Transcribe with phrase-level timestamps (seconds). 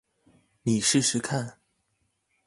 [0.63, 1.59] 你試試看